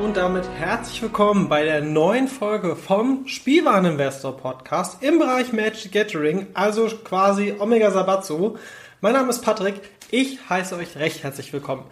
[0.00, 6.46] Und damit herzlich willkommen bei der neuen Folge vom Spielwareninvestor Podcast im Bereich Magic Gathering,
[6.54, 8.56] also quasi Omega Sabatsu.
[9.00, 9.80] Mein Name ist Patrick,
[10.12, 11.82] ich heiße euch recht herzlich willkommen.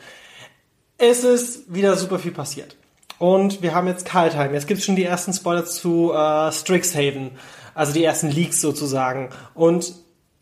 [0.99, 2.77] Es ist wieder super viel passiert.
[3.19, 4.55] Und wir haben jetzt Kaltheim.
[4.55, 7.33] Jetzt gibt es schon die ersten Spoiler zu äh, Strixhaven,
[7.75, 9.31] also die ersten Leaks sozusagen.
[9.53, 9.95] Und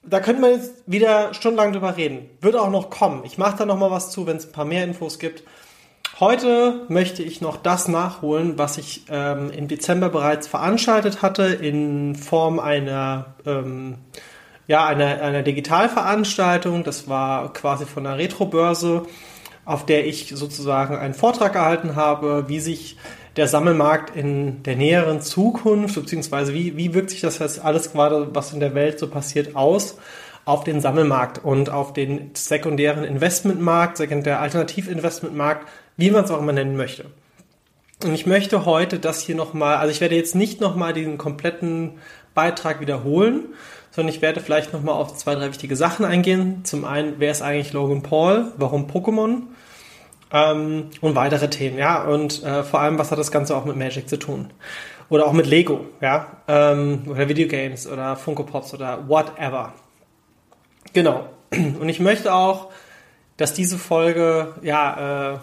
[0.02, 2.28] da könnte man jetzt wieder stundenlang drüber reden.
[2.42, 3.22] Wird auch noch kommen.
[3.25, 5.44] Ich mache da noch mal was zu, wenn es ein paar mehr Infos gibt.
[6.20, 12.14] Heute möchte ich noch das nachholen, was ich ähm, im Dezember bereits veranstaltet hatte in
[12.14, 13.97] Form einer ähm,
[14.69, 16.84] ja einer, einer Digitalveranstaltung.
[16.84, 19.06] Das war quasi von der Retrobörse,
[19.64, 22.96] auf der ich sozusagen einen Vortrag erhalten habe, wie sich
[23.34, 28.32] der Sammelmarkt in der näheren Zukunft, beziehungsweise wie, wie wirkt sich das jetzt alles gerade,
[28.32, 29.99] was in der Welt so passiert, aus
[30.44, 36.52] auf den Sammelmarkt und auf den sekundären Investmentmarkt, sekundär Alternativinvestmentmarkt wie man es auch immer
[36.52, 37.06] nennen möchte.
[38.02, 41.93] Und ich möchte heute das hier nochmal, also ich werde jetzt nicht nochmal diesen kompletten
[42.35, 43.46] Beitrag wiederholen,
[43.93, 46.64] sondern ich werde vielleicht nochmal auf zwei, drei wichtige Sachen eingehen.
[46.64, 48.52] Zum einen, wer ist eigentlich Logan Paul?
[48.56, 49.43] Warum Pokémon?
[50.32, 52.02] Ähm, und weitere Themen, ja.
[52.02, 54.50] Und äh, vor allem, was hat das Ganze auch mit Magic zu tun?
[55.08, 56.26] Oder auch mit Lego, ja.
[56.49, 59.73] Ähm, oder Videogames oder Funko Pops oder whatever.
[60.93, 61.29] Genau.
[61.52, 62.70] Und ich möchte auch,
[63.37, 65.38] dass diese Folge, ja, äh,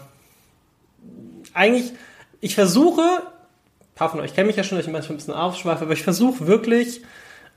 [1.54, 1.94] eigentlich
[2.42, 5.34] ich versuche, ein paar von euch kennen mich ja schon, dass ich manchmal ein bisschen
[5.34, 7.02] aufschweife, aber ich versuche wirklich,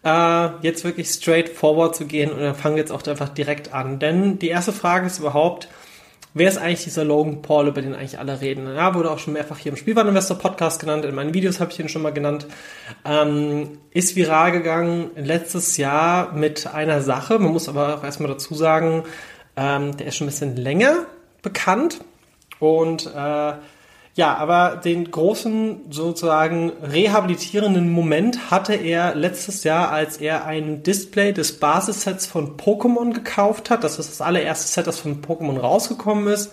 [0.05, 3.73] äh, jetzt wirklich straight forward zu gehen und dann fangen wir jetzt auch einfach direkt
[3.73, 3.99] an.
[3.99, 5.69] Denn die erste Frage ist überhaupt,
[6.35, 8.67] wer ist eigentlich dieser Logan Paul, über den eigentlich alle reden?
[8.75, 11.81] Ja, wurde auch schon mehrfach hier im Spielwareninvestor Podcast genannt, in meinen Videos habe ich
[11.81, 12.47] ihn schon mal genannt.
[13.07, 18.55] Ähm, ist viral gegangen letztes Jahr mit einer Sache, man muss aber auch erstmal dazu
[18.55, 19.05] sagen,
[19.57, 21.07] ähm, der ist schon ein bisschen länger
[21.41, 22.01] bekannt
[22.59, 23.53] und äh,
[24.17, 31.33] ja, aber den großen sozusagen rehabilitierenden Moment hatte er letztes Jahr, als er ein Display
[31.33, 33.83] des Basissets von Pokémon gekauft hat.
[33.83, 36.53] Das ist das allererste Set, das von Pokémon rausgekommen ist.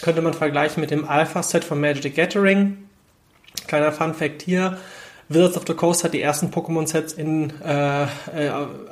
[0.00, 2.88] Könnte man vergleichen mit dem Alpha-Set von Magic the Gathering.
[3.66, 4.78] Kleiner Fun-Fact hier.
[5.28, 8.06] Wizards of the Coast hat die ersten Pokémon-Sets in, äh, äh,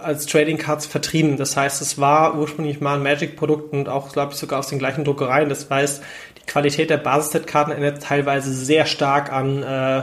[0.03, 1.37] als Trading Cards vertrieben.
[1.37, 4.81] Das heißt, es war ursprünglich mal ein Magic-Produkt und auch, glaube ich, sogar aus den
[4.81, 5.49] gleichen Druckereien.
[5.49, 6.03] Das heißt,
[6.47, 10.03] Qualität der Basis-Set-Karten erinnert teilweise sehr stark an äh,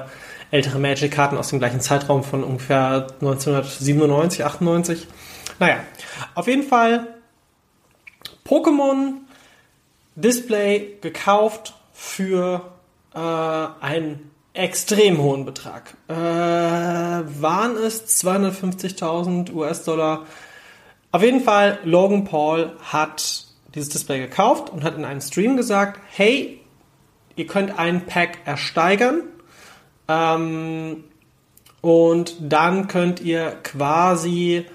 [0.52, 5.08] ältere Magic-Karten aus dem gleichen Zeitraum von ungefähr 1997, 98.
[5.60, 5.80] Naja,
[6.36, 7.08] auf jeden Fall
[8.46, 9.14] Pokémon
[10.16, 12.62] Display gekauft für
[13.14, 15.96] äh, ein extrem hohen Betrag.
[16.10, 20.26] Äh, waren es 250.000 US-Dollar?
[21.14, 26.00] Auf jeden Fall, Logan Paul hat dieses Display gekauft und hat in einem Stream gesagt,
[26.12, 26.62] hey,
[27.35, 29.23] ihr könnt einen Pack ersteigern
[30.07, 31.03] ähm,
[31.81, 34.65] und dann könnt ihr quasi,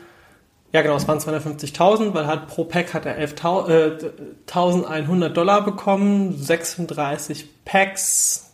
[0.72, 6.37] ja genau, es waren 250.000, weil halt pro Pack hat er 11.100 äh, Dollar bekommen,
[6.37, 8.50] 36 Packs,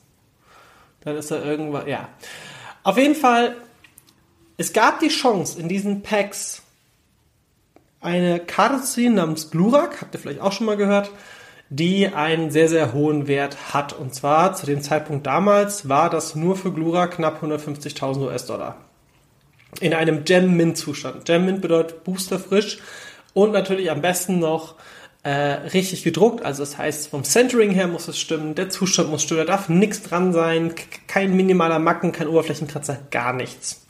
[1.02, 2.08] dann ist er irgendwann, ja.
[2.84, 3.56] Auf jeden Fall,
[4.56, 6.62] es gab die Chance in diesen Packs
[8.02, 11.10] eine Karte zu ziehen namens Glurak, habt ihr vielleicht auch schon mal gehört,
[11.70, 13.92] die einen sehr, sehr hohen Wert hat.
[13.94, 18.76] Und zwar zu dem Zeitpunkt damals war das nur für Glurak knapp 150.000 US-Dollar.
[19.80, 21.24] In einem Gem-Mint-Zustand.
[21.24, 22.78] Gem-Mint bedeutet Booster frisch
[23.32, 24.74] und natürlich am besten noch
[25.22, 26.44] äh, richtig gedruckt.
[26.44, 29.68] Also das heißt, vom Centering her muss es stimmen, der Zustand muss stimmen, da darf
[29.68, 30.74] nichts dran sein,
[31.06, 33.86] kein minimaler Macken, kein Oberflächenkratzer, gar nichts.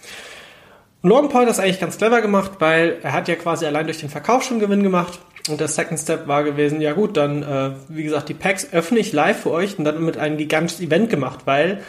[1.04, 3.98] Logan Paul hat das eigentlich ganz clever gemacht, weil er hat ja quasi allein durch
[3.98, 5.18] den Verkauf schon Gewinn gemacht.
[5.48, 9.00] Und der Second Step war gewesen, ja gut, dann, äh, wie gesagt, die Packs öffne
[9.00, 11.82] ich live für euch und dann mit einem gigantischen Event gemacht, weil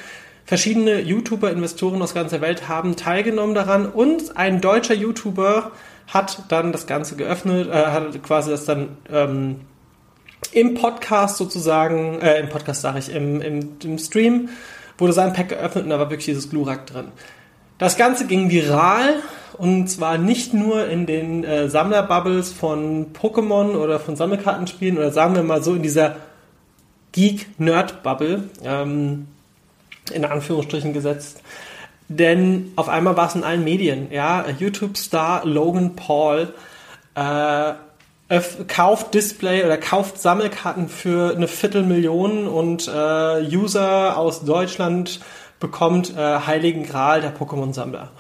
[0.46, 5.72] verschiedene YouTuber, Investoren aus ganzer Welt haben teilgenommen daran und ein deutscher YouTuber
[6.08, 9.62] hat dann das Ganze geöffnet, äh, hat quasi das dann ähm,
[10.52, 14.50] im Podcast sozusagen, äh, im Podcast sage ich, im, im, im Stream
[14.98, 17.12] wurde sein Pack geöffnet und da war wirklich dieses Glurak drin.
[17.84, 19.16] Das Ganze ging viral
[19.58, 25.36] und zwar nicht nur in den äh, Sammlerbubbles von Pokémon oder von Sammelkartenspielen oder sagen
[25.36, 26.16] wir mal so in dieser
[27.12, 29.28] Geek-Nerd-Bubble, ähm,
[30.14, 31.42] in Anführungsstrichen gesetzt,
[32.08, 34.10] denn auf einmal war es in allen Medien.
[34.14, 36.54] Ja, YouTube-Star Logan Paul
[37.16, 37.74] äh,
[38.70, 45.20] kauft Display oder kauft Sammelkarten für eine Viertelmillion und äh, User aus Deutschland
[45.64, 48.12] bekommt äh, Heiligen Gral der Pokémon-Sammler.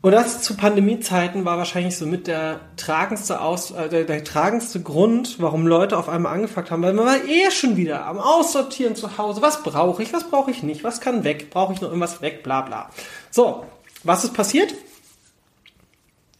[0.00, 4.80] Und das zu Pandemiezeiten war wahrscheinlich so mit der tragendste Aus, äh, der, der, tragendste
[4.80, 8.94] Grund, warum Leute auf einmal angefangen haben, weil man war eh schon wieder am Aussortieren
[8.94, 9.42] zu Hause.
[9.42, 12.44] Was brauche ich, was brauche ich nicht, was kann weg, brauche ich noch irgendwas weg,
[12.44, 12.88] bla bla.
[13.32, 13.66] So,
[14.04, 14.72] was ist passiert?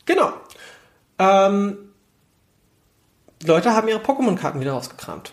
[0.05, 0.33] Genau.
[1.19, 1.79] Ähm,
[3.45, 5.33] Leute haben ihre Pokémon-Karten wieder rausgekramt.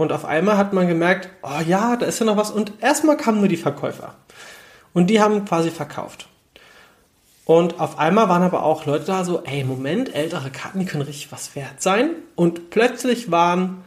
[0.00, 2.50] Und auf einmal hat man gemerkt, oh ja, da ist ja noch was.
[2.50, 4.14] Und erstmal kamen nur die Verkäufer.
[4.94, 6.26] Und die haben quasi verkauft.
[7.44, 11.02] Und auf einmal waren aber auch Leute da so, ey, Moment, ältere Karten, die können
[11.02, 12.12] richtig was wert sein.
[12.34, 13.84] Und plötzlich waren,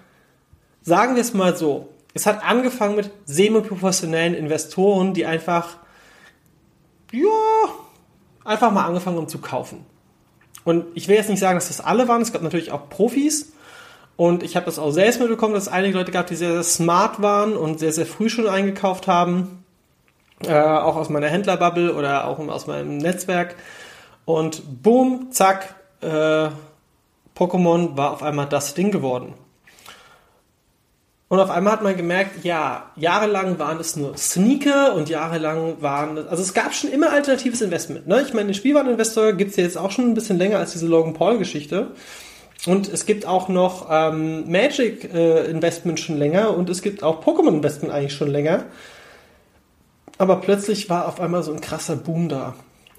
[0.83, 5.77] sagen wir es mal so, es hat angefangen mit semi-professionellen Investoren, die einfach,
[7.11, 7.27] ja,
[8.45, 9.83] einfach mal angefangen haben zu kaufen.
[10.63, 13.52] Und ich will jetzt nicht sagen, dass das alle waren, es gab natürlich auch Profis.
[14.15, 16.63] Und ich habe das auch selbst mitbekommen, dass es einige Leute gab, die sehr, sehr
[16.63, 19.63] smart waren und sehr, sehr früh schon eingekauft haben
[20.47, 23.55] äh, auch aus meiner Händlerbubble oder auch aus meinem Netzwerk.
[24.25, 26.49] Und boom, zack, äh,
[27.35, 29.33] Pokémon war auf einmal das Ding geworden.
[31.29, 36.17] Und auf einmal hat man gemerkt, ja, jahrelang waren es nur Sneaker und jahrelang waren
[36.17, 38.07] es, also es gab schon immer alternatives Investment.
[38.07, 38.21] Ne?
[38.21, 40.85] Ich meine, den Spielwareninvestor gibt es ja jetzt auch schon ein bisschen länger als diese
[40.85, 41.91] Logan Paul-Geschichte.
[42.65, 47.23] Und es gibt auch noch ähm, Magic äh, Investment schon länger und es gibt auch
[47.23, 48.65] Pokémon Investment eigentlich schon länger.
[50.17, 52.55] Aber plötzlich war auf einmal so ein krasser Boom da.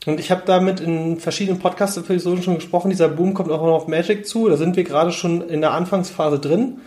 [0.07, 3.89] Und ich habe damit in verschiedenen Podcast-Episoden schon gesprochen, dieser Boom kommt auch noch auf
[3.89, 4.49] Magic zu.
[4.51, 6.81] Da sind wir gerade schon in der Anfangsphase drin.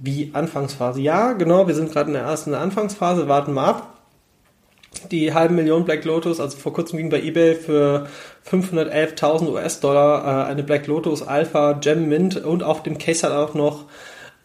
[0.00, 1.02] Wie Anfangsphase?
[1.02, 3.99] Ja, genau, wir sind gerade in der ersten Anfangsphase, warten mal ab.
[5.10, 8.08] Die halben Million Black Lotus, also vor kurzem ging bei eBay für
[8.50, 13.54] 511.000 US-Dollar äh, eine Black Lotus Alpha Gem Mint und auf dem Case hat auch
[13.54, 13.84] noch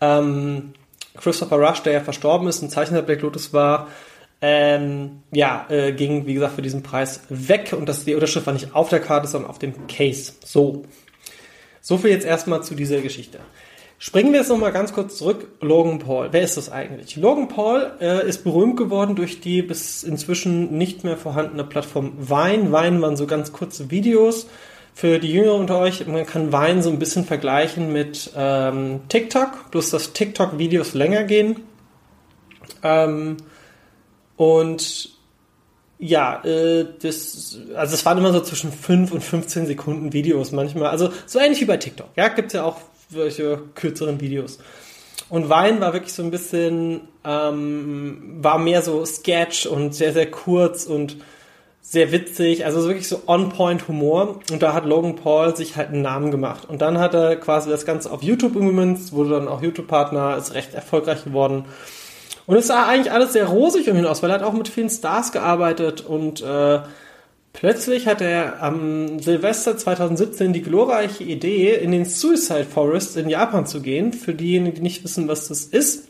[0.01, 0.73] ähm,
[1.17, 3.87] Christopher Rush, der ja verstorben ist, ein Zeichner der Black Lotus war,
[4.41, 8.53] ähm, ja, äh, ging, wie gesagt, für diesen Preis weg und das, die Unterschrift war
[8.53, 10.33] nicht auf der Karte, sondern auf dem Case.
[10.43, 10.83] So.
[11.81, 13.39] So viel jetzt erstmal zu dieser Geschichte.
[13.97, 15.47] Springen wir jetzt nochmal ganz kurz zurück.
[15.61, 16.29] Logan Paul.
[16.31, 17.15] Wer ist das eigentlich?
[17.15, 22.71] Logan Paul äh, ist berühmt geworden durch die bis inzwischen nicht mehr vorhandene Plattform Vine.
[22.71, 24.47] Vine waren so ganz kurze Videos.
[24.93, 29.71] Für die Jünger unter euch, man kann Vine so ein bisschen vergleichen mit ähm, TikTok,
[29.71, 31.61] bloß dass TikTok-Videos länger gehen.
[32.81, 33.37] Ähm,
[34.37, 35.09] und
[35.97, 40.89] ja, äh, das, also es waren immer so zwischen 5 und 15 Sekunden Videos manchmal.
[40.89, 42.09] Also so ähnlich wie bei TikTok.
[42.15, 42.77] Ja, gibt's ja auch
[43.09, 44.59] solche kürzeren Videos.
[45.29, 50.29] Und Wein war wirklich so ein bisschen, ähm, war mehr so Sketch und sehr, sehr
[50.29, 51.17] kurz und
[51.81, 54.39] sehr witzig, also wirklich so on-point Humor.
[54.51, 56.67] Und da hat Logan Paul sich halt einen Namen gemacht.
[56.67, 60.53] Und dann hat er quasi das Ganze auf YouTube umgemünzt, wurde dann auch YouTube-Partner, ist
[60.53, 61.65] recht erfolgreich geworden.
[62.47, 64.67] Und es sah eigentlich alles sehr rosig um ihn aus, weil er hat auch mit
[64.67, 66.81] vielen Stars gearbeitet und äh,
[67.55, 73.65] plötzlich hat er am Silvester 2017 die glorreiche Idee, in den Suicide Forest in Japan
[73.65, 74.13] zu gehen.
[74.13, 76.07] Für diejenigen, die nicht wissen, was das ist.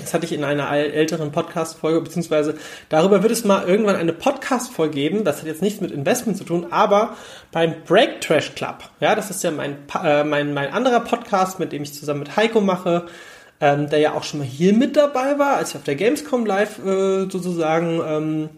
[0.00, 2.54] Das hatte ich in einer älteren Podcast-Folge, beziehungsweise
[2.88, 5.24] darüber wird es mal irgendwann eine Podcast-Folge geben.
[5.24, 7.16] Das hat jetzt nichts mit Investment zu tun, aber
[7.52, 11.72] beim Break Trash Club, ja, das ist ja mein, äh, mein, mein anderer Podcast, mit
[11.72, 13.06] dem ich zusammen mit Heiko mache,
[13.60, 16.46] ähm, der ja auch schon mal hier mit dabei war, als ich auf der Gamescom
[16.46, 18.48] live äh, sozusagen ähm,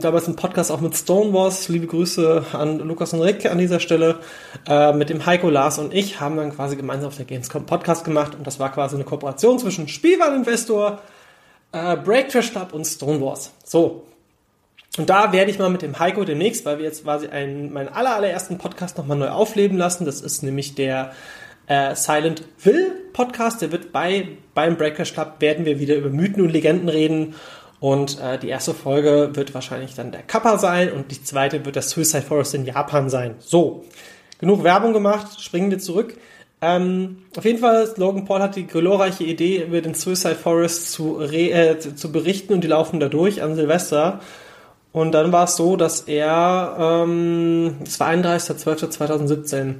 [0.00, 1.68] damals einen Podcast auch mit Stonewalls.
[1.68, 4.20] Liebe Grüße an Lukas und Rick an dieser Stelle.
[4.66, 8.04] Äh, mit dem Heiko, Lars und ich haben dann quasi gemeinsam auf der Gamescom Podcast
[8.04, 11.02] gemacht und das war quasi eine Kooperation zwischen Spielwareninvestor,
[11.72, 13.52] äh, Breaktrash Club und Stonewalls.
[13.64, 14.04] So.
[14.96, 17.88] Und da werde ich mal mit dem Heiko demnächst, weil wir jetzt quasi einen, meinen
[17.88, 20.06] aller, allerersten Podcast nochmal neu aufleben lassen.
[20.06, 21.12] Das ist nämlich der
[21.66, 23.60] äh, Silent Will Podcast.
[23.60, 27.34] Der wird bei beim Breakers Club werden wir wieder über Mythen und Legenden reden.
[27.82, 31.74] Und äh, die erste Folge wird wahrscheinlich dann der Kappa sein und die zweite wird
[31.74, 33.34] das Suicide Forest in Japan sein.
[33.40, 33.84] So,
[34.38, 36.16] genug Werbung gemacht, springen wir zurück.
[36.60, 41.16] Ähm, auf jeden Fall, Logan Paul hat die glorreiche Idee, über den Suicide Forest zu,
[41.16, 44.20] re äh, zu berichten und die laufen da durch an Silvester.
[44.92, 49.78] Und dann war es so, dass er, ähm, es war 31.12.2017,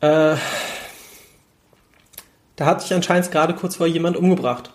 [0.00, 0.36] äh,
[2.54, 4.70] da hat sich anscheinend gerade kurz vor jemand umgebracht.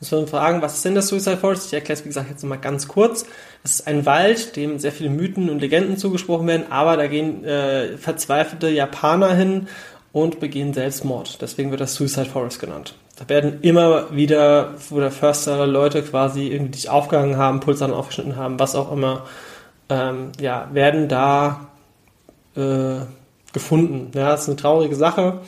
[0.00, 1.66] Muss man fragen, was ist denn das Suicide Forest?
[1.66, 3.26] Ich erkläre es, wie gesagt, jetzt nochmal ganz kurz.
[3.62, 7.44] Es ist ein Wald, dem sehr viele Mythen und Legenden zugesprochen werden, aber da gehen
[7.44, 9.68] äh, verzweifelte Japaner hin
[10.12, 11.42] und begehen Selbstmord.
[11.42, 12.94] Deswegen wird das Suicide Forest genannt.
[13.18, 18.36] Da werden immer wieder, wo der Förster Leute quasi irgendwie sich aufgehangen haben, Pulsaren aufgeschnitten
[18.36, 19.26] haben, was auch immer,
[19.90, 21.68] ähm, ja, werden da
[22.56, 23.00] äh,
[23.52, 24.10] gefunden.
[24.14, 25.40] Ja, das ist eine traurige Sache.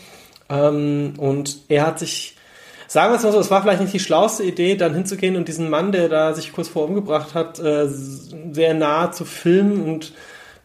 [0.50, 2.36] Ähm, und er hat sich,
[2.92, 5.48] sagen wir es mal so, es war vielleicht nicht die schlauste Idee, dann hinzugehen und
[5.48, 10.12] diesen Mann, der da sich kurz vor umgebracht hat, äh, sehr nah zu filmen und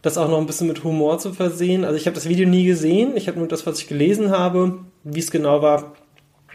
[0.02, 1.86] das auch noch ein bisschen mit Humor zu versehen.
[1.86, 4.80] Also ich habe das Video nie gesehen, ich habe nur das, was ich gelesen habe.
[5.04, 5.94] Wie es genau war,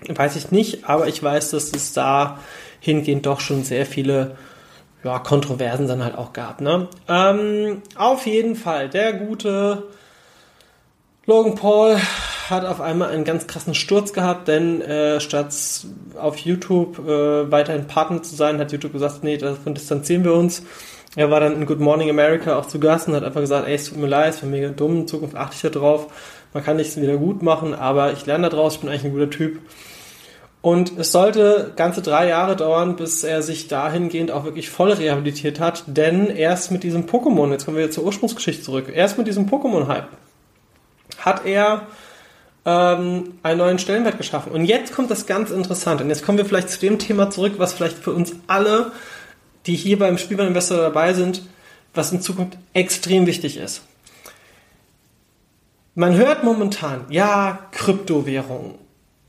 [0.08, 2.38] weiß ich nicht, aber ich weiß, dass es da
[2.80, 4.36] hingehend doch schon sehr viele
[5.04, 6.62] ja, Kontroversen dann halt auch gab.
[6.62, 6.88] Ne?
[7.10, 9.86] Ähm, auf jeden Fall, der gute
[11.26, 11.98] Logan Paul
[12.50, 15.54] hat auf einmal einen ganz krassen Sturz gehabt, denn äh, statt
[16.16, 20.64] auf YouTube äh, weiterhin Partner zu sein, hat YouTube gesagt, nee, davon distanzieren wir uns.
[21.16, 23.76] Er war dann in Good Morning America auch zu Gast und hat einfach gesagt, ey,
[23.76, 26.08] es tut mir leid, es war mega dumm, in Zukunft achte ich da drauf.
[26.54, 29.14] Man kann nichts wieder gut machen, aber ich lerne da draus, ich bin eigentlich ein
[29.14, 29.60] guter Typ.
[30.62, 35.60] Und es sollte ganze drei Jahre dauern, bis er sich dahingehend auch wirklich voll rehabilitiert
[35.60, 39.48] hat, denn erst mit diesem Pokémon, jetzt kommen wir zur Ursprungsgeschichte zurück, erst mit diesem
[39.48, 40.08] Pokémon-Hype
[41.20, 41.88] hat er
[42.66, 44.52] ähm, einen neuen Stellenwert geschaffen.
[44.52, 46.04] Und jetzt kommt das ganz Interessante.
[46.04, 48.92] Und jetzt kommen wir vielleicht zu dem Thema zurück, was vielleicht für uns alle,
[49.66, 51.44] die hier beim Spielwareninvestor dabei sind,
[51.94, 53.82] was in Zukunft extrem wichtig ist.
[55.96, 58.80] Man hört momentan, ja, Kryptowährung,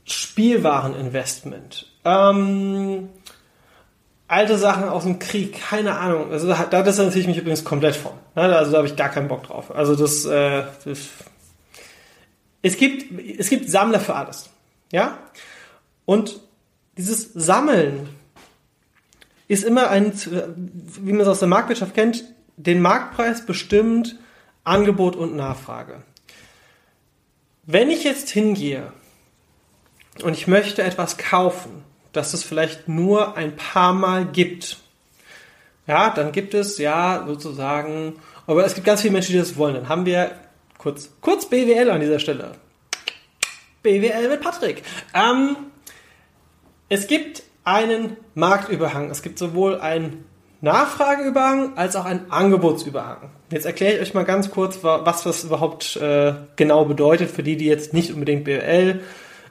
[0.05, 3.11] Spielwareninvestment, ähm,
[4.29, 6.31] alte Sachen aus dem Krieg, keine Ahnung.
[6.33, 8.12] Also da, distanziere ich mich übrigens komplett von.
[8.35, 9.75] Also da habe ich gar keinen Bock drauf.
[9.75, 11.11] Also das, äh, das
[12.64, 14.49] es gibt, es gibt Sammler für alles.
[14.90, 15.18] Ja?
[16.06, 16.40] Und
[16.97, 18.09] dieses Sammeln
[19.49, 20.12] ist immer ein,
[21.02, 22.25] wie man es aus der Marktwirtschaft kennt,
[22.56, 24.18] den Marktpreis bestimmt
[24.64, 26.02] Angebot und Nachfrage.
[27.64, 28.92] Wenn ich jetzt hingehe
[30.23, 34.78] und ich möchte etwas kaufen, das es vielleicht nur ein paar Mal gibt,
[35.87, 38.14] ja, dann gibt es ja sozusagen,
[38.47, 39.75] aber es gibt ganz viele Menschen, die das wollen.
[39.75, 40.30] Dann haben wir
[40.85, 42.53] kurz, kurz BWL an dieser Stelle.
[43.83, 44.83] BWL mit Patrick.
[45.14, 45.57] Ähm,
[46.91, 49.11] es gibt einen Marktüberhang.
[49.11, 50.26] Es gibt sowohl einen
[50.61, 53.31] Nachfrageüberhang als auch einen Angebotsüberhang.
[53.50, 57.57] Jetzt erkläre ich euch mal ganz kurz, was das überhaupt äh, genau bedeutet für die,
[57.57, 59.00] die jetzt nicht unbedingt BWL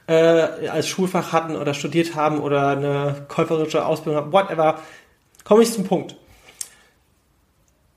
[0.06, 4.78] äh, als Schulfach hatten oder studiert haben oder eine käuferische Ausbildung haben, whatever.
[5.42, 6.16] Komme ich zum Punkt.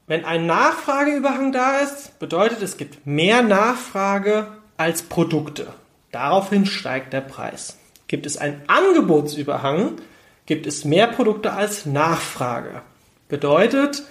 [0.10, 4.48] Wenn ein Nachfrageüberhang da ist, bedeutet es gibt mehr Nachfrage
[4.78, 5.68] als Produkte.
[6.14, 7.78] Daraufhin steigt der Preis.
[8.08, 9.98] Gibt es einen Angebotsüberhang,
[10.46, 12.82] gibt es mehr Produkte als Nachfrage.
[13.28, 14.04] Bedeutet,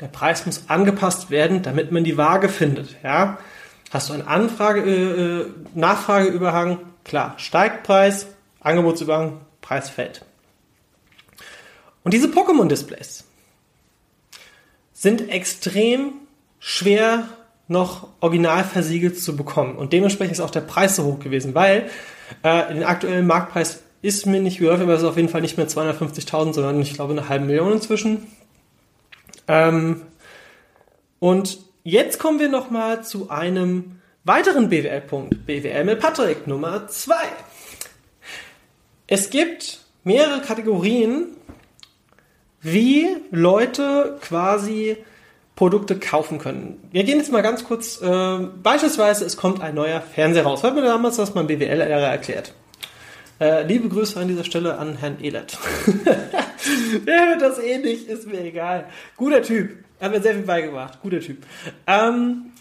[0.00, 2.96] der Preis muss angepasst werden, damit man die Waage findet.
[3.04, 3.38] Ja?
[3.92, 8.26] Hast du einen Anfrage, äh, äh Nachfrageüberhang, klar, steigt Preis,
[8.58, 10.24] Angebotsüberhang, Preis fällt.
[12.02, 13.22] Und diese Pokémon-Displays
[15.04, 16.14] sind extrem
[16.58, 17.28] schwer
[17.68, 19.76] noch original versiegelt zu bekommen.
[19.76, 21.90] Und dementsprechend ist auch der Preis so hoch gewesen, weil
[22.42, 25.58] äh, den aktuellen Marktpreis ist mir nicht geläufig, aber es ist auf jeden Fall nicht
[25.58, 28.26] mehr 250.000, sondern ich glaube eine halbe Million inzwischen.
[29.46, 30.00] Ähm,
[31.18, 35.46] und jetzt kommen wir nochmal zu einem weiteren BWL-Punkt.
[35.46, 37.14] BWL mit Patrick Nummer 2.
[39.06, 41.26] Es gibt mehrere Kategorien
[42.64, 44.96] wie Leute quasi
[45.54, 46.80] Produkte kaufen können.
[46.90, 50.64] Wir gehen jetzt mal ganz kurz, äh, beispielsweise es kommt ein neuer Fernseher raus.
[50.64, 52.52] Hat mir damals das mal BWL-Lehrer erklärt.
[53.40, 55.58] Äh, liebe Grüße an dieser Stelle an Herrn Ehlert.
[57.06, 58.86] Der wird das eh nicht, ist mir egal.
[59.16, 59.84] Guter Typ.
[60.00, 60.98] Hat mir sehr viel beigebracht.
[61.02, 61.38] Guter Typ.
[61.86, 62.52] Ähm,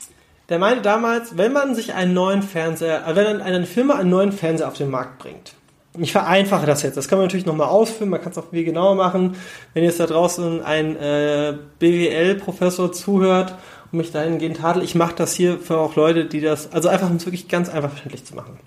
[0.50, 4.32] der meinte damals, wenn man sich einen neuen Fernseher, äh, wenn eine Firma einen neuen
[4.32, 5.54] Fernseher auf den Markt bringt,
[5.98, 6.98] ich vereinfache das jetzt.
[6.98, 9.36] Das kann man natürlich nochmal ausführen, man kann es auch viel genauer machen.
[9.74, 13.56] Wenn jetzt da draußen ein äh, BWL-Professor zuhört
[13.92, 17.10] und mich dahingehend tadelt, ich mache das hier für auch Leute, die das, also einfach
[17.10, 18.60] um es wirklich ganz einfach verständlich zu machen.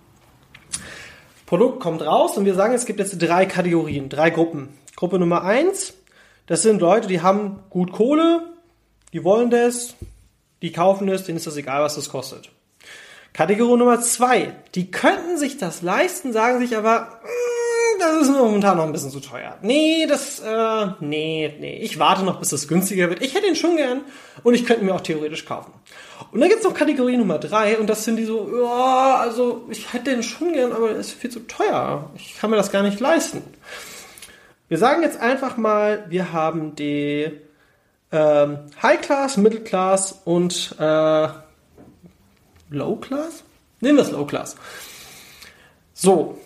[1.47, 4.69] Produkt kommt raus und wir sagen, es gibt jetzt drei Kategorien, drei Gruppen.
[4.97, 5.95] Gruppe Nummer eins,
[6.47, 8.43] das sind Leute, die haben gut Kohle,
[9.13, 9.95] die wollen das,
[10.63, 12.51] die kaufen es, denen ist das egal, was das kostet.
[13.37, 18.79] Kategorie Nummer zwei, die könnten sich das leisten, sagen sich aber, mm, das ist momentan
[18.79, 19.59] noch ein bisschen zu teuer.
[19.61, 23.21] Nee, das, äh, nee, nee, ich warte noch, bis es günstiger wird.
[23.21, 24.01] Ich hätte ihn schon gern
[24.43, 25.75] und ich könnte mir auch theoretisch kaufen.
[26.33, 29.93] Und dann gibt's noch Kategorie Nummer drei und das sind die so, ja, also ich
[29.93, 32.09] hätte den schon gern, aber er ist viel zu teuer.
[32.17, 33.43] Ich kann mir das gar nicht leisten.
[34.69, 37.31] Wir sagen jetzt einfach mal, wir haben die
[38.13, 41.29] ähm, High Class, Middle Class und äh,
[42.71, 43.45] Low Class?
[43.81, 44.57] Nehmen wir es Low Class.
[45.95, 46.39] So.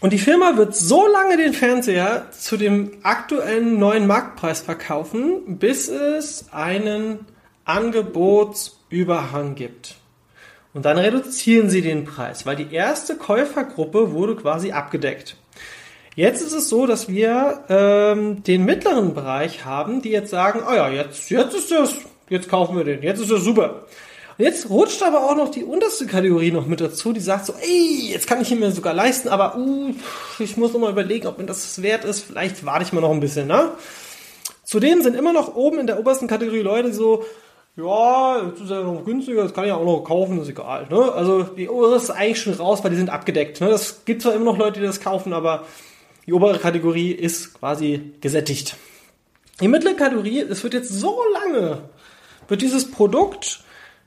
[0.00, 5.88] Und die Firma wird so lange den Fernseher zu dem aktuellen neuen Marktpreis verkaufen, bis
[5.88, 7.26] es einen
[7.64, 9.94] Angebotsüberhang gibt.
[10.74, 15.36] Und dann reduzieren sie den Preis, weil die erste Käufergruppe wurde quasi abgedeckt.
[16.14, 20.74] Jetzt ist es so, dass wir ähm, den mittleren Bereich haben, die jetzt sagen, oh
[20.74, 21.94] ja, jetzt, jetzt ist das,
[22.28, 23.86] jetzt kaufen wir den, jetzt ist das super.
[24.42, 28.10] Jetzt rutscht aber auch noch die unterste Kategorie noch mit dazu, die sagt so, ey,
[28.10, 29.94] jetzt kann ich ihn mir sogar leisten, aber uh,
[30.40, 32.24] ich muss noch mal überlegen, ob mir das wert ist.
[32.24, 33.70] Vielleicht warte ich mal noch ein bisschen, ne?
[34.64, 37.24] Zudem sind immer noch oben in der obersten Kategorie Leute so,
[37.76, 40.88] ja, jetzt ist er noch günstiger, das kann ich auch noch kaufen, ist egal.
[40.90, 41.12] Ne?
[41.12, 43.60] Also die obere ist eigentlich schon raus, weil die sind abgedeckt.
[43.60, 43.68] Ne?
[43.68, 45.66] Das gibt zwar immer noch Leute, die das kaufen, aber
[46.26, 48.74] die obere Kategorie ist quasi gesättigt.
[49.60, 51.82] Die mittlere Kategorie, es wird jetzt so lange,
[52.48, 53.62] wird dieses Produkt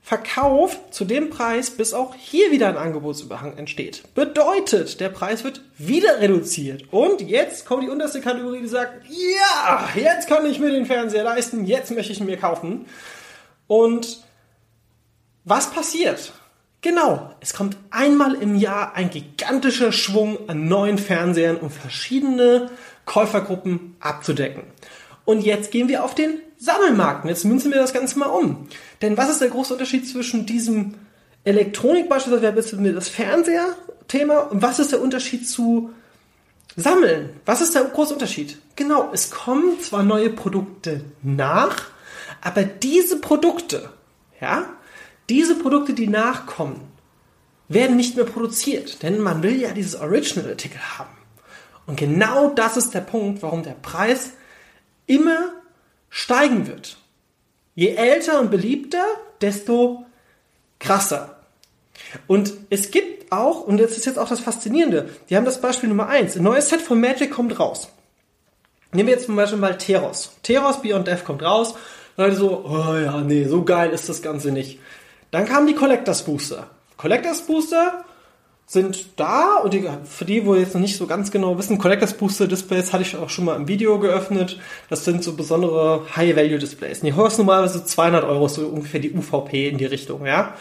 [0.06, 4.04] verkauft zu dem Preis, bis auch hier wieder ein Angebotsüberhang entsteht.
[4.14, 6.84] Bedeutet, der Preis wird wieder reduziert.
[6.92, 11.24] Und jetzt kommt die unterste Kategorie, die sagt, ja, jetzt kann ich mir den Fernseher
[11.24, 12.86] leisten, jetzt möchte ich ihn mir kaufen.
[13.66, 14.22] Und
[15.42, 16.34] was passiert?
[16.82, 22.70] Genau, es kommt einmal im Jahr ein gigantischer Schwung an neuen Fernsehern, um verschiedene
[23.06, 24.62] Käufergruppen abzudecken.
[25.24, 27.24] Und jetzt gehen wir auf den Sammelmarkt.
[27.24, 28.68] Und jetzt münzen wir das Ganze mal um.
[29.02, 30.94] Denn was ist der große Unterschied zwischen diesem
[31.44, 35.90] Elektronik beispielsweise, das Fernseher-Thema, und was ist der Unterschied zu
[36.76, 37.30] Sammeln?
[37.44, 38.58] Was ist der große Unterschied?
[38.74, 41.76] Genau, es kommen zwar neue Produkte nach,
[42.40, 43.90] aber diese Produkte,
[44.40, 44.66] ja,
[45.28, 46.80] diese Produkte, die nachkommen,
[47.68, 51.10] werden nicht mehr produziert, denn man will ja dieses Original-Artikel haben.
[51.86, 54.30] Und genau das ist der Punkt, warum der Preis
[55.06, 55.52] immer
[56.10, 56.96] steigen wird.
[57.74, 59.04] Je älter und beliebter,
[59.40, 60.06] desto
[60.78, 61.36] krasser.
[62.26, 65.88] Und es gibt auch, und das ist jetzt auch das Faszinierende, die haben das Beispiel
[65.88, 66.36] Nummer eins.
[66.36, 67.88] Ein neues Set von Magic kommt raus.
[68.92, 70.32] Nehmen wir jetzt zum Beispiel mal Teros.
[70.42, 71.74] Teros Beyond Death kommt raus.
[72.16, 74.78] Leute so, oh ja, nee, so geil ist das Ganze nicht.
[75.30, 76.70] Dann kamen die Collectors Booster.
[76.96, 78.04] Collectors Booster
[78.68, 82.14] sind da und die, für die, wo jetzt noch nicht so ganz genau wissen, Collectors
[82.14, 84.58] Booster Displays hatte ich auch schon mal im Video geöffnet.
[84.90, 87.00] Das sind so besondere High-Value-Displays.
[87.00, 90.54] Die kosten normalerweise 200 Euro, so ungefähr die UVP in die Richtung, ja.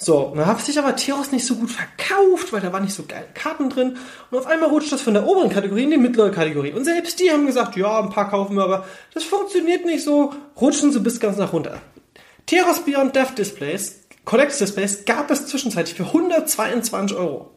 [0.00, 3.02] So, dann hat sich aber Teros nicht so gut verkauft, weil da waren nicht so
[3.02, 3.96] geile Karten drin.
[4.30, 6.72] Und auf einmal rutscht das von der oberen Kategorie in die mittlere Kategorie.
[6.72, 8.84] Und selbst die haben gesagt, ja, ein paar kaufen wir, aber
[9.14, 10.34] das funktioniert nicht so.
[10.60, 11.80] Rutschen sie bis ganz nach runter.
[12.46, 17.50] Teros Beyond Death Displays, Collectors Displays, gab es zwischenzeitlich für 122 Euro.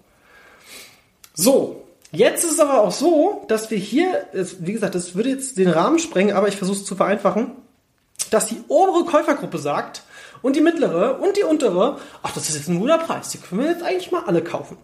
[1.34, 5.58] So, jetzt ist es aber auch so, dass wir hier, wie gesagt, das würde jetzt
[5.58, 7.52] den Rahmen sprengen, aber ich versuche es zu vereinfachen,
[8.30, 10.04] dass die obere Käufergruppe sagt,
[10.42, 13.62] und die mittlere und die untere, ach, das ist jetzt ein guter Preis, die können
[13.62, 14.78] wir jetzt eigentlich mal alle kaufen.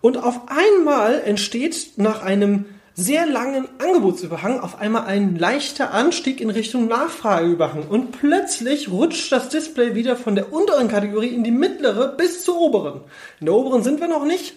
[0.00, 6.50] Und auf einmal entsteht nach einem sehr langen Angebotsüberhang auf einmal ein leichter Anstieg in
[6.50, 12.08] Richtung Nachfrageüberhang und plötzlich rutscht das Display wieder von der unteren Kategorie in die mittlere
[12.08, 13.00] bis zur oberen.
[13.40, 14.56] In der oberen sind wir noch nicht,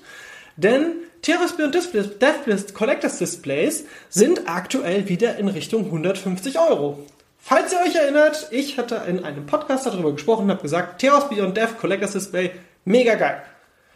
[0.57, 6.99] denn TRSB und Displays, Deathlist Collectors Displays sind aktuell wieder in Richtung 150 Euro.
[7.39, 11.29] Falls ihr euch erinnert, ich hatte in einem Podcast darüber gesprochen und habe gesagt, Theos
[11.29, 12.51] Beyond Death Collector's Display,
[12.85, 13.41] mega geil.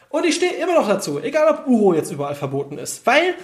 [0.10, 3.36] Und ich stehe immer noch dazu, egal ob Uro jetzt überall verboten ist, weil,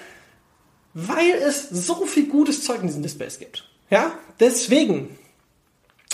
[0.95, 3.65] weil es so viel gutes Zeug in diesen Displays gibt.
[3.91, 5.19] Ja, deswegen,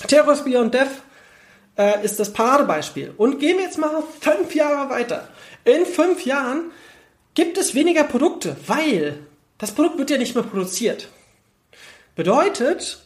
[0.07, 0.89] Theos Beyond Death
[1.77, 3.13] äh, ist das Paradebeispiel.
[3.15, 5.29] Und gehen wir jetzt mal fünf Jahre weiter.
[5.63, 6.71] In fünf Jahren
[7.35, 9.19] gibt es weniger Produkte, weil
[9.57, 11.07] das Produkt wird ja nicht mehr produziert.
[12.15, 13.05] Bedeutet,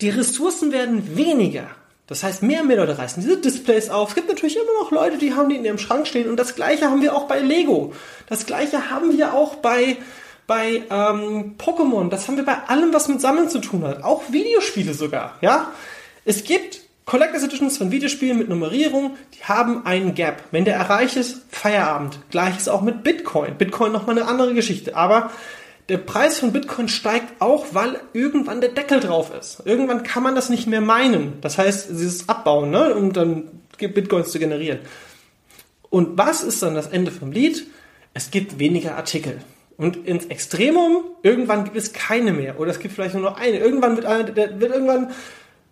[0.00, 1.68] die Ressourcen werden weniger.
[2.06, 4.10] Das heißt, mehr und mehr Leute reißen diese Displays auf.
[4.10, 6.28] Es gibt natürlich immer noch Leute, die haben die in ihrem Schrank stehen.
[6.28, 7.92] Und das gleiche haben wir auch bei Lego.
[8.28, 9.98] Das gleiche haben wir auch bei,
[10.46, 12.08] bei ähm, Pokémon.
[12.08, 14.02] Das haben wir bei allem, was mit Sammeln zu tun hat.
[14.02, 15.36] Auch Videospiele sogar.
[15.40, 15.72] Ja,
[16.24, 20.44] Es gibt Collectors Editions von Videospielen mit Nummerierung, die haben einen Gap.
[20.52, 22.18] Wenn der erreicht ist, Feierabend.
[22.30, 23.56] Gleiches auch mit Bitcoin.
[23.56, 24.96] Bitcoin nochmal eine andere Geschichte.
[24.96, 25.30] Aber
[25.88, 29.62] der Preis von Bitcoin steigt auch, weil irgendwann der Deckel drauf ist.
[29.64, 31.40] Irgendwann kann man das nicht mehr meinen.
[31.40, 33.44] Das heißt, dieses Abbauen, ne, um dann
[33.78, 34.78] Bitcoins zu generieren.
[35.90, 37.66] Und was ist dann das Ende vom Lied?
[38.14, 39.40] Es gibt weniger Artikel.
[39.76, 42.60] Und ins Extremum, irgendwann gibt es keine mehr.
[42.60, 43.58] Oder es gibt vielleicht nur noch eine.
[43.58, 45.12] Irgendwann wird, eine, wird irgendwann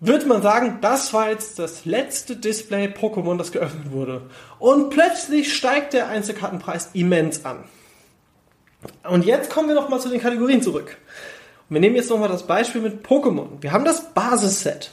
[0.00, 4.22] wird man sagen, das war jetzt das letzte Display Pokémon, das geöffnet wurde.
[4.58, 7.64] Und plötzlich steigt der Einzelkartenpreis immens an.
[9.06, 10.96] Und jetzt kommen wir noch mal zu den Kategorien zurück.
[11.68, 13.60] Und wir nehmen jetzt noch mal das Beispiel mit Pokémon.
[13.60, 14.90] Wir haben das Basisset.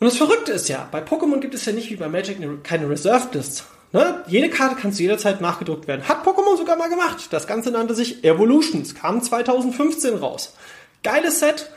[0.00, 2.88] Und das Verrückte ist ja, bei Pokémon gibt es ja nicht wie bei Magic keine
[2.88, 3.66] Reserved Lists.
[3.92, 4.22] Ne?
[4.28, 6.08] Jede Karte kann zu jeder Zeit nachgedruckt werden.
[6.08, 7.28] Hat Pokémon sogar mal gemacht.
[7.30, 10.54] Das Ganze nannte sich Evolutions, kam 2015 raus.
[11.02, 11.70] Geiles Set.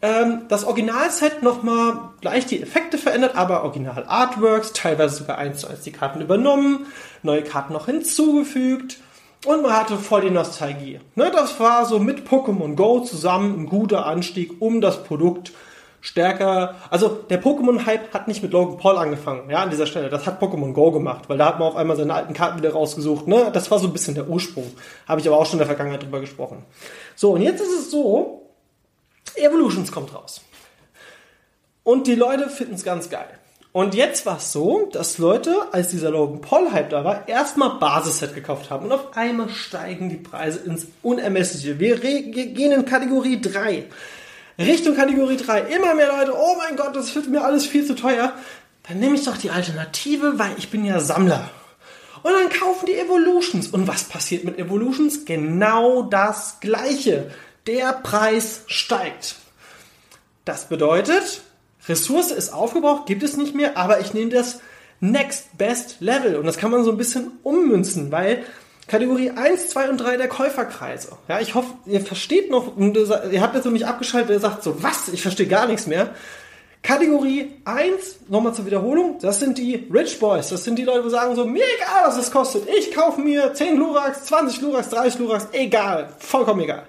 [0.00, 5.66] Ähm, das Originalset nochmal gleich die Effekte verändert, aber Original Artworks, teilweise sogar eins zu
[5.66, 6.86] eins die Karten übernommen,
[7.22, 8.98] neue Karten noch hinzugefügt.
[9.44, 11.00] Und man hatte voll die Nostalgie.
[11.14, 15.52] Ne, das war so mit Pokémon Go zusammen ein guter Anstieg, um das Produkt
[16.00, 16.76] stärker.
[16.90, 20.08] Also der Pokémon-Hype hat nicht mit Logan Paul angefangen, ja, an dieser Stelle.
[20.08, 22.72] Das hat Pokémon Go gemacht, weil da hat man auf einmal seine alten Karten wieder
[22.72, 23.26] rausgesucht.
[23.26, 23.50] Ne?
[23.52, 24.72] Das war so ein bisschen der Ursprung.
[25.06, 26.64] Habe ich aber auch schon in der Vergangenheit drüber gesprochen.
[27.16, 28.46] So, und jetzt ist es so,
[29.34, 30.42] Evolutions kommt raus.
[31.82, 33.28] Und die Leute finden es ganz geil.
[33.72, 37.78] Und jetzt war es so, dass Leute, als dieser Logan Paul Hype da war, erstmal
[37.78, 38.86] Basisset gekauft haben.
[38.86, 41.78] Und auf einmal steigen die Preise ins Unermessliche.
[41.78, 43.84] Wir gehen in Kategorie 3.
[44.58, 45.60] Richtung Kategorie 3.
[45.60, 48.32] Immer mehr Leute, oh mein Gott, das wird mir alles viel zu teuer.
[48.88, 51.50] Dann nehme ich doch die Alternative, weil ich bin ja Sammler.
[52.22, 53.68] Und dann kaufen die Evolutions.
[53.68, 55.24] Und was passiert mit Evolutions?
[55.24, 57.30] Genau das Gleiche.
[57.66, 59.36] Der Preis steigt.
[60.44, 61.42] Das bedeutet,
[61.88, 64.60] Ressource ist aufgebraucht, gibt es nicht mehr, aber ich nehme das
[65.00, 68.44] Next Best Level und das kann man so ein bisschen ummünzen, weil
[68.88, 71.18] Kategorie 1, 2 und 3 der Käuferkreise.
[71.28, 74.82] Ja, ich hoffe, ihr versteht noch, ihr habt jetzt so mich abgeschaltet, ihr sagt so,
[74.82, 75.08] was?
[75.08, 76.14] Ich verstehe gar nichts mehr.
[76.82, 80.48] Kategorie 1, nochmal zur Wiederholung, das sind die Rich Boys.
[80.48, 82.66] Das sind die Leute, die sagen so, mir egal, was es kostet.
[82.78, 86.08] Ich kaufe mir 10 Lurax, 20 Lurax, 30 Lurax, egal.
[86.18, 86.84] Vollkommen egal.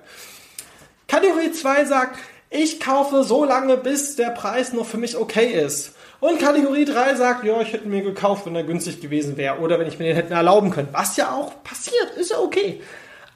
[1.07, 5.93] Kategorie 2 sagt, ich kaufe so lange, bis der Preis noch für mich okay ist.
[6.19, 9.79] Und Kategorie 3 sagt, ja, ich hätte mir gekauft, wenn er günstig gewesen wäre oder
[9.79, 10.89] wenn ich mir den hätte erlauben können.
[10.91, 12.81] Was ja auch passiert, ist ja okay.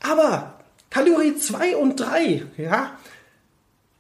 [0.01, 0.53] Aber
[0.89, 2.91] Kategorie 2 und 3, ja,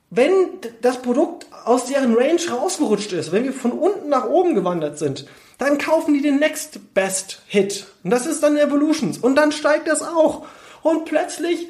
[0.09, 0.35] wenn
[0.81, 5.25] das Produkt aus deren Range rausgerutscht ist, wenn wir von unten nach oben gewandert sind,
[5.57, 7.87] dann kaufen die den Next Best Hit.
[8.03, 9.17] Und das ist dann Evolutions.
[9.17, 10.45] Und dann steigt das auch.
[10.81, 11.69] Und plötzlich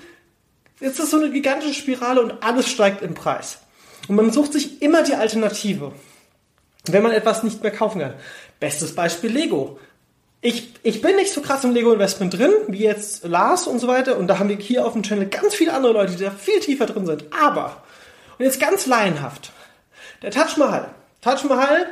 [0.80, 3.60] ist das so eine gigantische Spirale und alles steigt im Preis.
[4.08, 5.94] Und man sucht sich immer die Alternative,
[6.86, 8.14] wenn man etwas nicht mehr kaufen kann.
[8.60, 9.80] Bestes Beispiel Lego.
[10.42, 14.18] Ich, ich bin nicht so krass im Lego-Investment drin, wie jetzt Lars und so weiter.
[14.18, 16.60] Und da haben wir hier auf dem Channel ganz viele andere Leute, die da viel
[16.60, 17.26] tiefer drin sind.
[17.32, 17.82] Aber,
[18.38, 19.52] und jetzt ganz laienhaft,
[20.22, 20.90] der Taj Mahal.
[21.22, 21.88] Taj Mahal,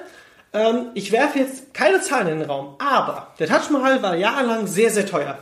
[0.51, 4.67] ähm, ich werfe jetzt keine Zahlen in den Raum, aber der Taj Mahal war jahrelang
[4.67, 5.37] sehr, sehr teuer.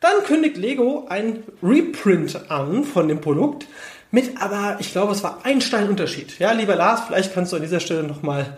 [0.00, 3.66] Dann kündigt Lego ein Reprint an von dem Produkt
[4.10, 6.38] mit aber, ich glaube, es war ein Steinunterschied.
[6.38, 8.56] Ja, lieber Lars, vielleicht kannst du an dieser Stelle nochmal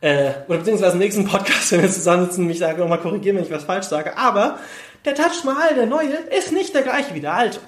[0.00, 3.50] äh, oder beziehungsweise im nächsten Podcast, wenn wir zusammensitzen, mich sage, nochmal korrigieren, wenn ich
[3.50, 4.16] was falsch sage.
[4.16, 4.58] Aber
[5.04, 7.60] der Taj Mahal, der neue, ist nicht der gleiche wie der alte.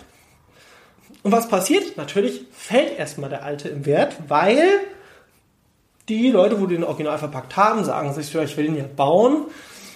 [1.23, 1.97] Und was passiert?
[1.97, 4.63] Natürlich fällt erstmal der alte im Wert, weil
[6.09, 9.45] die Leute, wo die den Original verpackt haben, sagen sich, ich will den ja bauen.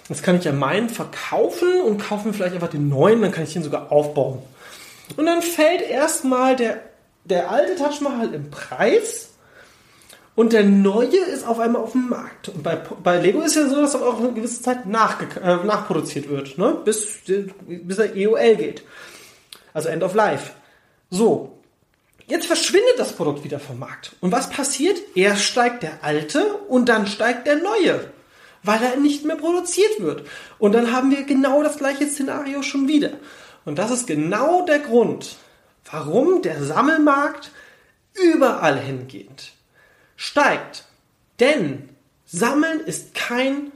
[0.09, 3.55] Jetzt kann ich ja meinen verkaufen und kaufen vielleicht einfach den neuen, dann kann ich
[3.55, 4.43] den sogar aufbauen.
[5.17, 6.81] Und dann fällt erstmal der,
[7.25, 9.31] der alte Mahal im Preis
[10.35, 12.49] und der neue ist auf einmal auf dem Markt.
[12.49, 16.29] Und bei, bei Lego ist ja so, dass auch eine gewisse Zeit nach, äh, nachproduziert
[16.29, 16.77] wird, ne?
[16.85, 17.21] bis,
[17.67, 18.83] bis er EOL geht.
[19.73, 20.53] Also End of Life.
[21.11, 21.59] So.
[22.27, 24.17] Jetzt verschwindet das Produkt wieder vom Markt.
[24.21, 24.97] Und was passiert?
[25.14, 28.01] Erst steigt der alte und dann steigt der neue.
[28.64, 30.27] Weil er nicht mehr produziert wird.
[30.59, 33.12] Und dann haben wir genau das gleiche Szenario schon wieder.
[33.64, 35.37] Und das ist genau der Grund,
[35.90, 37.53] warum der Sammelmarkt
[38.14, 39.55] überall hingeht
[40.16, 40.85] steigt.
[41.40, 41.88] Denn
[42.24, 43.72] Sammeln ist kein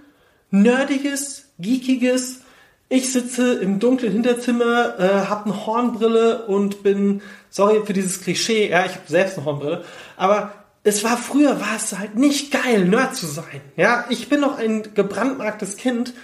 [0.50, 2.40] nerdiges, geekiges,
[2.88, 7.20] ich sitze im dunklen Hinterzimmer, äh, habe eine Hornbrille und bin,
[7.50, 9.84] sorry für dieses Klischee, ja, ich habe selbst eine Hornbrille,
[10.16, 10.52] aber
[10.88, 13.60] es war früher, war es halt nicht geil, Nerd zu sein.
[13.76, 16.14] Ja, ich bin noch ein gebrandmarktes Kind.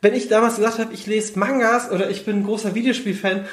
[0.00, 3.46] Wenn ich damals gesagt habe, ich lese Mangas oder ich bin großer Videospielfan,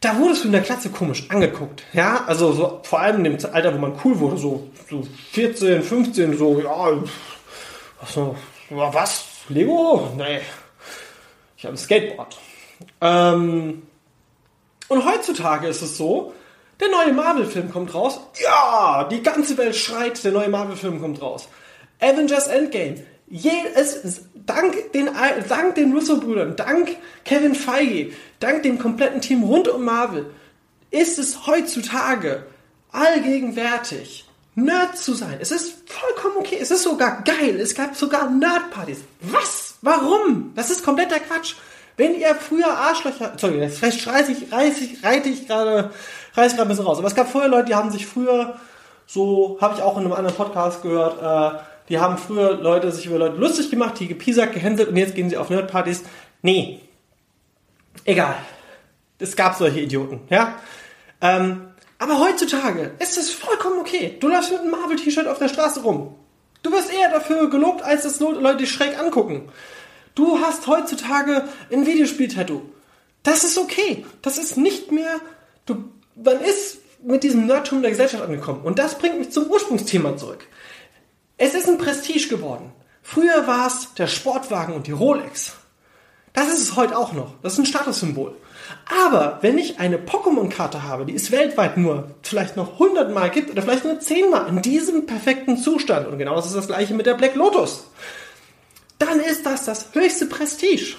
[0.00, 1.84] da wurdest du in der Klasse komisch angeguckt.
[1.92, 5.82] Ja, also so, vor allem in dem Alter, wo man cool wurde, so, so 14,
[5.82, 7.02] 15, so, ja,
[8.06, 8.36] so,
[8.70, 9.24] was?
[9.48, 10.12] Lego?
[10.16, 10.40] Nee.
[11.56, 12.36] Ich habe ein Skateboard.
[13.00, 13.82] Ähm,
[14.88, 16.34] und heutzutage ist es so,
[16.80, 18.20] der neue Marvel-Film kommt raus.
[18.42, 21.48] Ja, die ganze Welt schreit, der neue Marvel-Film kommt raus.
[22.00, 23.04] Avengers Endgame.
[23.28, 23.50] Je,
[24.34, 25.08] dank den,
[25.48, 30.30] dank den Russo-Brüdern, dank Kevin Feige, dank dem kompletten Team rund um Marvel,
[30.90, 32.46] ist es heutzutage
[32.92, 34.26] allgegenwärtig,
[34.58, 35.36] Nerd zu sein.
[35.38, 36.56] Es ist vollkommen okay.
[36.58, 37.60] Es ist sogar geil.
[37.60, 39.00] Es gab sogar Nerdpartys.
[39.20, 39.74] Was?
[39.82, 40.52] Warum?
[40.56, 41.56] Das ist kompletter Quatsch.
[41.98, 45.90] Wenn ihr früher Arschlöcher, sorry, vielleicht reiße ich, reiße ich, reite ich gerade,
[46.36, 46.98] reiße ich gerade ein bisschen raus.
[46.98, 48.56] Aber es gab vorher Leute, die haben sich früher
[49.06, 53.06] so, habe ich auch in einem anderen Podcast gehört, äh, die haben früher Leute sich
[53.06, 56.02] über Leute lustig gemacht, die gepiesackt, gehänselt und jetzt gehen sie auf Nerdpartys.
[56.42, 56.80] Nee.
[58.04, 58.34] Egal.
[59.18, 60.56] Es gab solche Idioten, ja.
[61.20, 61.68] Ähm,
[61.98, 64.16] aber heutzutage ist es vollkommen okay.
[64.20, 66.14] Du läufst mit einem Marvel-T-Shirt auf der Straße rum.
[66.62, 69.48] Du wirst eher dafür gelobt, als dass Leute dich schräg angucken.
[70.14, 72.62] Du hast heutzutage ein Videospiel-Tattoo.
[73.22, 74.04] Das ist okay.
[74.22, 75.20] Das ist nicht mehr.
[75.64, 75.84] Du,
[76.16, 78.62] man ist mit diesem Nerdtum der Gesellschaft angekommen.
[78.62, 80.46] Und das bringt mich zum Ursprungsthema zurück.
[81.36, 82.72] Es ist ein Prestige geworden.
[83.02, 85.52] Früher war es der Sportwagen und die Rolex.
[86.32, 87.34] Das ist es heute auch noch.
[87.42, 88.34] Das ist ein Statussymbol.
[89.06, 93.50] Aber wenn ich eine Pokémon-Karte habe, die es weltweit nur vielleicht noch 100 Mal gibt
[93.50, 96.94] oder vielleicht nur 10 Mal in diesem perfekten Zustand, und genau das ist das gleiche
[96.94, 97.84] mit der Black Lotus,
[98.98, 100.96] dann ist das das höchste Prestige.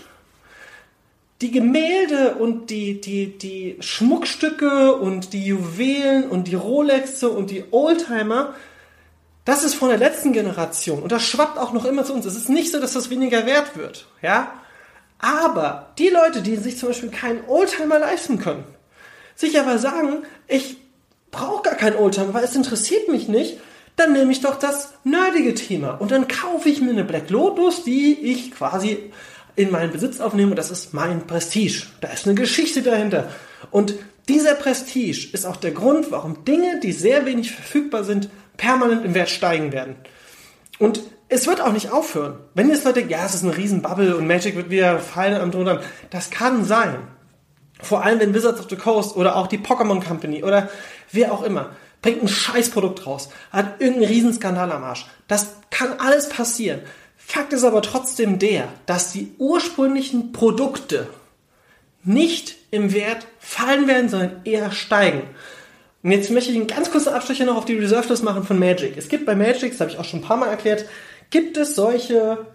[1.41, 7.65] Die Gemälde und die, die, die Schmuckstücke und die Juwelen und die Rolexe und die
[7.71, 8.55] Oldtimer
[9.47, 12.25] das ist von der letzten Generation und das schwappt auch noch immer zu uns.
[12.25, 14.51] Es ist nicht so, dass das weniger wert wird, ja.
[15.19, 18.65] Aber die Leute, die sich zum Beispiel keinen Oldtimer leisten können,
[19.35, 20.75] sich aber sagen, ich
[21.31, 23.57] brauche gar keinen Oldtimer, weil es interessiert mich nicht,
[23.95, 27.85] dann nehme ich doch das nerdige Thema und dann kaufe ich mir eine Black Lotus,
[27.85, 29.13] die ich quasi
[29.57, 30.55] in meinen Besitz aufnehme.
[30.55, 31.83] Das ist mein Prestige.
[31.99, 33.29] Da ist eine Geschichte dahinter.
[33.71, 33.95] Und
[34.29, 39.13] dieser Prestige ist auch der Grund, warum Dinge, die sehr wenig verfügbar sind, permanent im
[39.13, 39.95] Wert steigen werden.
[40.79, 42.37] Und es wird auch nicht aufhören.
[42.53, 45.81] Wenn jetzt Leute ja, es ist eine Riesenbubble und Magic wird wieder fallen am Drunter,
[46.11, 46.95] das kann sein.
[47.81, 50.69] Vor allem, wenn Wizards of the Coast oder auch die Pokémon Company oder
[51.11, 55.07] wer auch immer bringt ein Scheißprodukt raus, hat irgendeinen Riesenskandal am Arsch.
[55.27, 56.81] Das kann alles passieren.
[57.29, 61.09] Fakt ist aber trotzdem der, dass die ursprünglichen Produkte
[62.05, 65.23] nicht im Wert fallen werden, sondern eher steigen.
[66.03, 68.57] Und jetzt möchte ich einen ganz kurzen Abstecher noch auf die Reserve List machen von
[68.57, 68.95] Magic.
[68.95, 70.85] Es gibt bei Magic, das habe ich auch schon ein paar Mal erklärt,
[71.29, 72.47] gibt es solche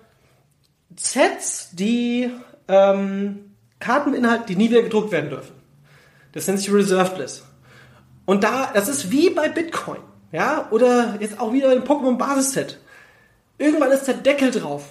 [0.96, 2.30] Sets, die
[2.66, 5.52] ähm, Karten beinhalten, die nie wieder gedruckt werden dürfen.
[6.32, 7.44] Das nennt sich Reserved List.
[8.24, 10.00] Und da, das ist wie bei Bitcoin,
[10.32, 12.78] ja, oder jetzt auch wieder ein Pokémon Basisset.
[13.62, 14.86] Irgendwann ist der Deckel drauf.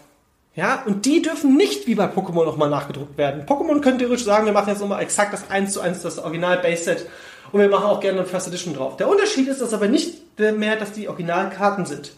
[0.56, 3.46] Ja, und die dürfen nicht wie bei Pokémon nochmal nachgedruckt werden.
[3.46, 6.58] Pokémon könnte theoretisch sagen, wir machen jetzt nochmal exakt das 1 zu 1, das Original
[6.60, 7.06] Base Set
[7.52, 8.96] und wir machen auch gerne eine First Edition drauf.
[8.96, 12.14] Der Unterschied ist das aber nicht mehr, dass die Originalkarten sind.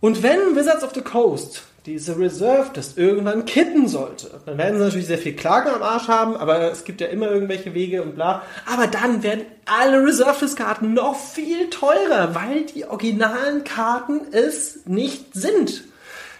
[0.00, 4.84] Und wenn Wizards of the Coast diese Reserve das irgendwann kitten sollte, dann werden sie
[4.84, 8.14] natürlich sehr viel Klagen am Arsch haben, aber es gibt ja immer irgendwelche Wege und
[8.14, 8.42] bla.
[8.72, 15.84] Aber dann werden alle Reserved-Karten noch viel teurer, weil die originalen Karten es nicht sind.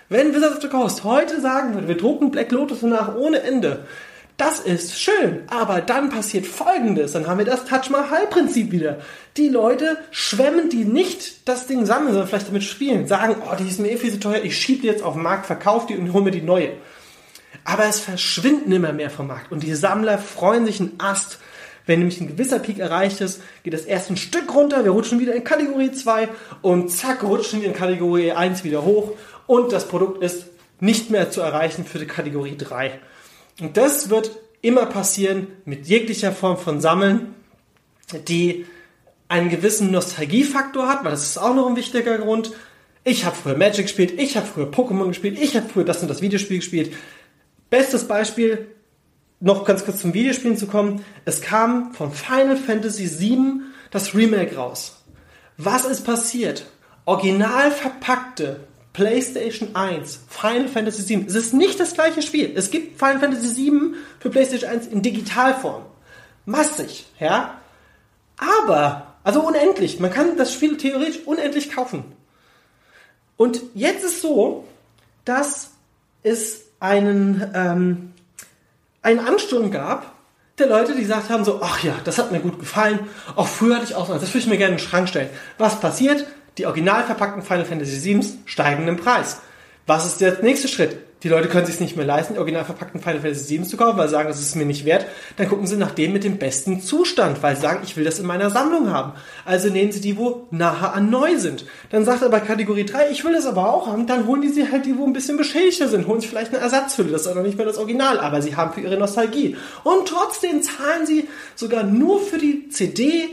[0.09, 3.85] Wenn Wizards of the Coast heute sagen würde, wir drucken Black Lotus nach ohne Ende,
[4.37, 7.13] das ist schön, aber dann passiert Folgendes.
[7.13, 8.99] Dann haben wir das Touch Mahal-Prinzip wieder.
[9.37, 13.69] Die Leute schwemmen, die nicht das Ding sammeln, sondern vielleicht damit spielen, sagen, oh, die
[13.69, 15.97] ist mir eh viel zu teuer, ich schiebe die jetzt auf den Markt, verkaufe die
[15.97, 16.71] und hole mir die neue.
[17.65, 21.39] Aber es verschwinden immer mehr vom Markt und die Sammler freuen sich einen Ast.
[21.87, 25.21] Wenn nämlich ein gewisser Peak erreicht ist, geht das erst ein Stück runter, wir rutschen
[25.21, 26.29] wieder in Kategorie 2
[26.63, 29.13] und zack, rutschen wir in Kategorie 1 wieder hoch
[29.47, 30.47] und das Produkt ist
[30.81, 32.99] nicht mehr zu erreichen für die Kategorie 3.
[33.61, 34.31] Und das wird
[34.63, 37.35] immer passieren mit jeglicher Form von Sammeln,
[38.29, 38.67] die
[39.29, 42.53] einen gewissen Nostalgiefaktor hat, weil das ist auch noch ein wichtiger Grund.
[43.05, 46.09] Ich habe früher Magic gespielt, ich habe früher Pokémon gespielt, ich habe früher das und
[46.09, 46.93] das Videospiel gespielt.
[47.71, 48.69] Bestes Beispiel,
[49.41, 51.05] noch ganz kurz zum Videospielen zu kommen.
[51.25, 55.05] Es kam von Final Fantasy VII das Remake raus.
[55.57, 56.67] Was ist passiert?
[57.05, 58.61] Original verpackte
[58.95, 61.27] PlayStation 1, Final Fantasy 7.
[61.27, 62.53] Es ist nicht das gleiche Spiel.
[62.57, 65.83] Es gibt Final Fantasy 7 für PlayStation 1 in Digitalform.
[66.47, 67.61] Massig, ja.
[68.39, 70.01] Aber, also unendlich.
[70.01, 72.05] Man kann das Spiel theoretisch unendlich kaufen.
[73.37, 74.65] Und jetzt ist so,
[75.25, 75.73] dass
[76.23, 78.13] es einen, ähm,
[79.03, 80.15] einen Ansturm gab
[80.59, 83.01] der Leute, die gesagt haben so, ach ja, das hat mir gut gefallen.
[83.35, 85.31] Auch früher hatte ich auch so, das würde ich mir gerne in den Schrank stellen.
[85.59, 86.27] Was passiert?
[86.59, 89.41] Die original verpackten Final Fantasy VII steigen im Preis.
[89.87, 90.97] Was ist der nächste Schritt?
[91.25, 93.97] Die Leute können sich nicht mehr leisten, die original verpackten Final Fantasy VII zu kaufen,
[93.97, 95.07] weil sie sagen, das ist mir nicht wert.
[95.39, 98.19] Dann gucken sie nach dem mit dem besten Zustand, weil sie sagen, ich will das
[98.19, 99.13] in meiner Sammlung haben.
[99.47, 101.65] Also nehmen sie die, wo nahe an neu sind.
[101.89, 104.51] Dann sagt er bei Kategorie 3, ich will das aber auch haben, dann holen die
[104.51, 107.29] sie halt die, wo ein bisschen beschädigter sind, holen sich vielleicht eine Ersatzhülle, das ist
[107.29, 109.57] auch noch nicht mehr das Original, aber sie haben für ihre Nostalgie.
[109.83, 113.31] Und trotzdem zahlen sie sogar nur für die CD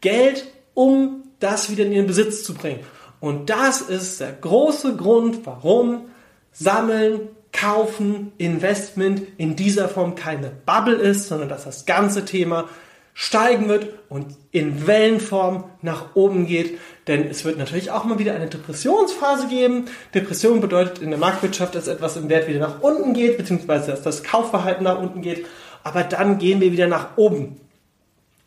[0.00, 2.80] Geld, um das wieder in ihren Besitz zu bringen.
[3.20, 6.06] Und das ist der große Grund, warum
[6.52, 12.68] Sammeln, Kaufen, Investment in dieser Form keine Bubble ist, sondern dass das ganze Thema
[13.14, 16.78] steigen wird und in Wellenform nach oben geht.
[17.06, 19.86] Denn es wird natürlich auch mal wieder eine Depressionsphase geben.
[20.14, 24.02] Depression bedeutet in der Marktwirtschaft, dass etwas im Wert wieder nach unten geht, beziehungsweise dass
[24.02, 25.46] das Kaufverhalten nach unten geht.
[25.84, 27.60] Aber dann gehen wir wieder nach oben.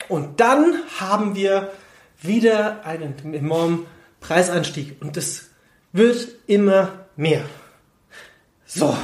[0.09, 1.69] Und dann haben wir
[2.27, 3.85] wieder einen enormen
[4.19, 5.51] Preisanstieg und es
[5.91, 7.45] wird immer mehr.
[8.65, 8.95] So.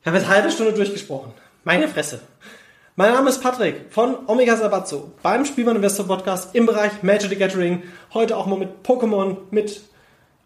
[0.00, 1.32] Ich habe jetzt halbe Stunde durchgesprochen.
[1.64, 2.20] Meine Fresse.
[2.94, 7.36] Mein Name ist Patrick von Omega Sabazzo beim Spielmann Investor Podcast im Bereich Magic the
[7.36, 7.82] Gathering.
[8.14, 9.82] Heute auch mal mit Pokémon, mit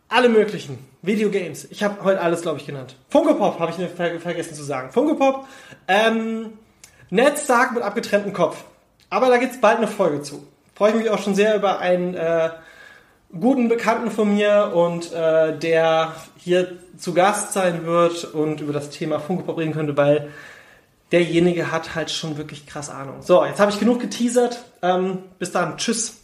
[0.08, 1.66] alle möglichen Videogames.
[1.70, 2.96] Ich habe heute alles, glaube ich, genannt.
[3.08, 4.90] Funko Pop habe ich ver vergessen zu sagen.
[4.90, 5.46] Funko Pop,
[5.86, 6.58] ähm,
[7.10, 8.64] Ned Stark mit abgetrenntem Kopf.
[9.08, 10.46] Aber da gibt es bald eine Folge zu
[10.80, 12.48] freue ich mich auch schon sehr über einen äh,
[13.38, 18.88] guten Bekannten von mir und äh, der hier zu Gast sein wird und über das
[18.88, 20.30] Thema Funko reden könnte, weil
[21.12, 23.16] derjenige hat halt schon wirklich krass Ahnung.
[23.20, 24.64] So, jetzt habe ich genug geteasert.
[24.80, 25.76] Ähm, bis dann.
[25.76, 26.19] Tschüss.